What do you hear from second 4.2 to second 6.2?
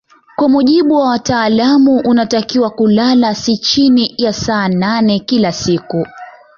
saa nane kila siku